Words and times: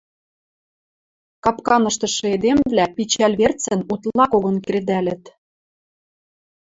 Капканыштышы 1.43 2.25
эдемвлӓ 2.35 2.85
пичӓл 2.95 3.33
верцӹн 3.39 3.79
утла 3.93 4.25
когон 4.31 4.57
кредӓлӹт. 4.65 5.23